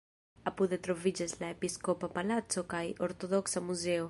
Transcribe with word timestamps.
Apude 0.51 0.79
troviĝas 0.87 1.37
la 1.43 1.51
episkopa 1.57 2.11
palaco 2.17 2.65
kaj 2.75 2.85
ortodoksa 3.11 3.69
muzeo. 3.69 3.99